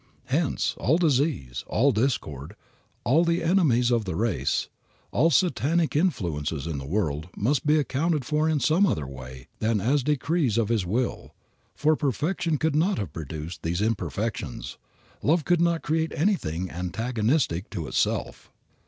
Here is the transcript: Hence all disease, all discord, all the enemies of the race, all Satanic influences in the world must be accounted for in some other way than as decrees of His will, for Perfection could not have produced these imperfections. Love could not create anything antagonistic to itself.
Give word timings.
Hence 0.25 0.73
all 0.79 0.97
disease, 0.97 1.63
all 1.67 1.91
discord, 1.91 2.55
all 3.03 3.23
the 3.23 3.43
enemies 3.43 3.91
of 3.91 4.03
the 4.05 4.15
race, 4.15 4.67
all 5.11 5.29
Satanic 5.29 5.95
influences 5.95 6.65
in 6.65 6.79
the 6.79 6.87
world 6.87 7.29
must 7.37 7.67
be 7.67 7.77
accounted 7.77 8.25
for 8.25 8.49
in 8.49 8.59
some 8.59 8.87
other 8.87 9.05
way 9.05 9.47
than 9.59 9.79
as 9.79 10.01
decrees 10.01 10.57
of 10.57 10.69
His 10.69 10.87
will, 10.87 11.35
for 11.75 11.95
Perfection 11.95 12.57
could 12.57 12.75
not 12.75 12.97
have 12.97 13.13
produced 13.13 13.61
these 13.61 13.79
imperfections. 13.79 14.79
Love 15.21 15.45
could 15.45 15.61
not 15.61 15.83
create 15.83 16.13
anything 16.15 16.71
antagonistic 16.71 17.69
to 17.69 17.87
itself. 17.87 18.51